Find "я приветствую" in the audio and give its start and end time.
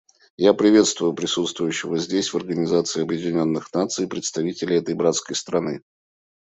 0.37-1.13